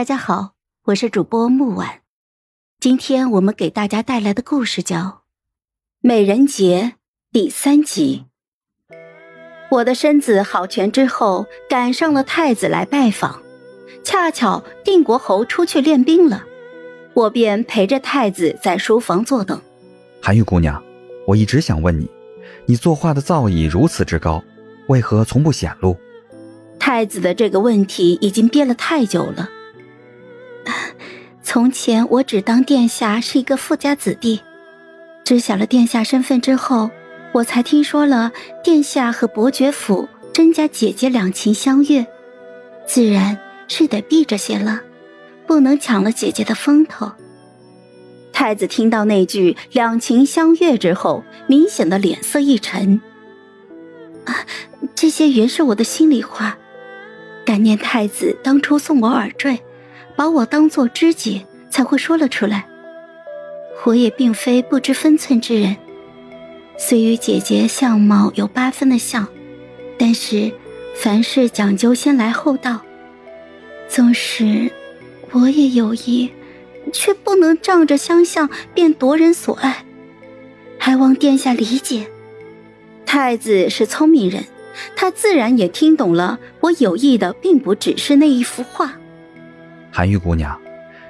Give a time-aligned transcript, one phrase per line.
[0.00, 0.52] 大家好，
[0.84, 2.00] 我是主播木婉，
[2.80, 4.96] 今天我们给大家带来的故事叫
[6.00, 6.94] 《美人节》
[7.30, 8.24] 第三集。
[9.70, 13.42] 我的身子好全之后，赶上了太子来拜访，
[14.02, 16.44] 恰巧定国侯出去练兵了，
[17.12, 19.60] 我便陪着太子在书房坐等。
[20.22, 20.82] 韩玉姑娘，
[21.26, 22.08] 我一直想问你，
[22.64, 24.42] 你作画的造诣如此之高，
[24.86, 25.94] 为何从不显露？
[26.78, 29.50] 太子的这个问题已经憋了太久了。
[31.52, 34.40] 从前我只当殿下是一个富家子弟，
[35.24, 36.88] 知晓了殿下身份之后，
[37.32, 38.30] 我才听说了
[38.62, 42.06] 殿下和伯爵府甄家姐姐两情相悦，
[42.86, 43.36] 自然
[43.66, 44.80] 是得避着些了，
[45.44, 47.10] 不能抢了姐姐的风头。
[48.32, 53.00] 太子听到那句“两情相悦”之后，明显的脸色一沉。
[54.24, 54.46] 啊，
[54.94, 56.56] 这些原是我的心里话，
[57.44, 59.60] 感念太子当初送我耳坠。
[60.20, 62.66] 把我当做知己，才会说了出来。
[63.84, 65.74] 我也并非不知分寸之人，
[66.76, 69.26] 虽与姐姐相貌有八分的像，
[69.98, 70.52] 但是
[70.94, 72.82] 凡事讲究先来后到。
[73.88, 74.70] 纵使
[75.30, 76.28] 我也有意，
[76.92, 79.86] 却不能仗着相像便夺人所爱，
[80.78, 82.06] 还望殿下理解。
[83.06, 84.44] 太子是聪明人，
[84.94, 88.99] 他自然也听懂了我有意的，并不只是那一幅画。
[90.00, 90.58] 韩玉姑娘，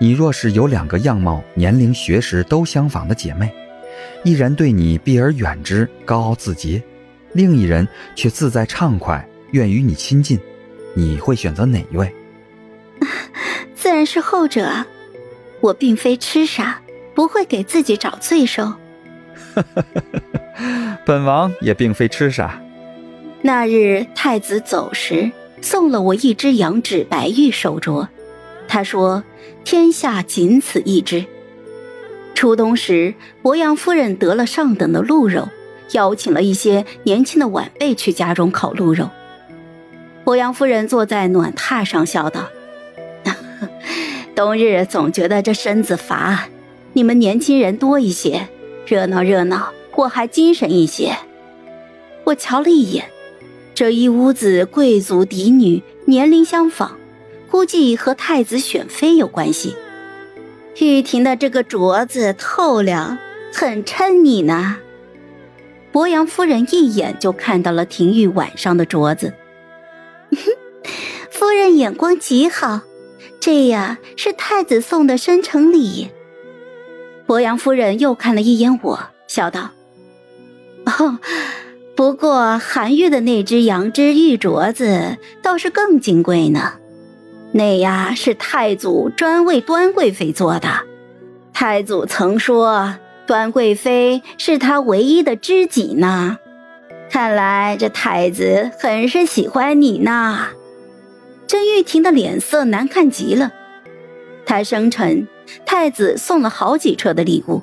[0.00, 3.48] 你若是有两个样貌、年龄、学识都相仿的姐妹，
[4.24, 6.82] 一人对你避而远之、高傲自洁，
[7.32, 10.36] 另一人却自在畅快、愿与你亲近，
[10.94, 12.12] 你会选择哪一位？
[13.76, 14.68] 自然是后者。
[15.60, 16.80] 我并非痴傻，
[17.14, 18.72] 不会给自己找罪受。
[21.06, 22.60] 本王也并非痴傻。
[23.42, 25.30] 那日太子走时，
[25.60, 28.08] 送了我一只羊脂白玉手镯。
[28.68, 29.24] 他说
[29.64, 31.24] ：“天下仅此一只。”
[32.34, 35.48] 初冬时，博阳夫人得了上等的鹿肉，
[35.92, 39.10] 邀请了一些年轻的晚辈去家中烤鹿肉。
[40.24, 42.48] 博阳夫人坐在暖榻上，笑道
[44.34, 46.48] ：“冬日总觉得这身子乏，
[46.94, 48.48] 你们年轻人多一些，
[48.86, 51.16] 热闹热闹，我还精神一些。”
[52.24, 53.04] 我瞧了一眼，
[53.74, 56.96] 这一屋子贵族嫡女，年龄相仿。
[57.52, 59.76] 估计和太子选妃有关系。
[60.80, 63.18] 玉婷的这个镯子透亮，
[63.52, 64.78] 很衬你呢。
[65.92, 69.34] 博阳夫人一眼就看到了廷玉腕上的镯子，
[71.30, 72.80] 夫人眼光极好，
[73.38, 76.08] 这呀是太子送的生辰礼。
[77.26, 78.98] 博阳夫人又看了一眼我，
[79.28, 79.72] 笑道
[80.88, 81.18] ：“哦，
[81.94, 86.76] 不过韩玉的那只羊脂玉镯子倒是更金贵呢。”
[87.52, 90.68] 那呀是太祖专为端贵妃做的，
[91.52, 92.96] 太祖曾说
[93.26, 96.38] 端贵妃是他唯一的知己呢。
[97.10, 100.48] 看来这太子很是喜欢你呢。
[101.46, 103.52] 甄玉婷的脸色难看极了，
[104.46, 105.28] 她生辰
[105.66, 107.60] 太子送了好几车的礼物，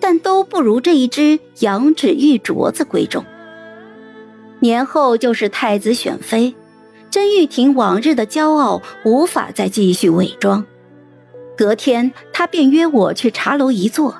[0.00, 3.22] 但都不如这一只羊脂玉镯子贵重。
[4.60, 6.54] 年后就是太子选妃。
[7.10, 10.66] 甄玉婷往日的骄傲无法再继续伪装，
[11.56, 14.14] 隔天她便约我去茶楼一坐，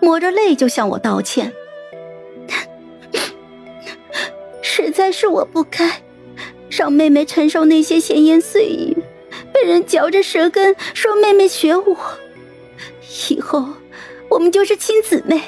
[0.00, 1.50] 抹着泪就向我道歉
[4.60, 6.02] ：“实在是我不该
[6.68, 8.96] 让妹妹承受那些闲言碎语，
[9.52, 11.96] 被人嚼着舌根说妹妹学我。
[13.30, 13.66] 以后
[14.28, 15.40] 我们就是亲姊妹，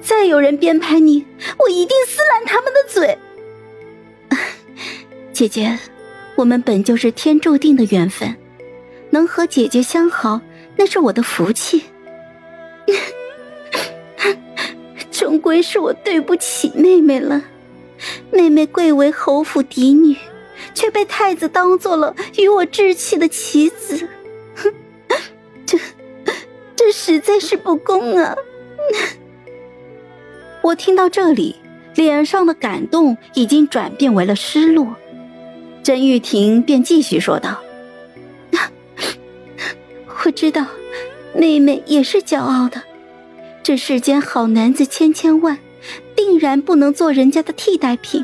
[0.00, 1.24] 再有人编排你，
[1.58, 3.16] 我一定撕烂他们的嘴。
[5.32, 5.78] 姐姐。”
[6.38, 8.36] 我们本就是天注定的缘分，
[9.10, 10.40] 能和姐姐相好，
[10.76, 11.82] 那是我的福气。
[15.10, 17.42] 终归是我对不起妹妹了。
[18.30, 20.16] 妹妹贵为侯府嫡女，
[20.74, 24.08] 却被太子当做了与我置气的棋子，
[25.66, 25.76] 这
[26.76, 28.36] 这实在是不公啊！
[30.62, 31.56] 我听到这里，
[31.96, 34.94] 脸上的感动已经转变为了失落。
[35.88, 37.58] 甄玉婷便继续说道
[40.22, 40.66] ：“我知道，
[41.34, 42.82] 妹妹也是骄傲的。
[43.62, 45.58] 这世间好男子千千万，
[46.14, 48.22] 定然不能做人家的替代品。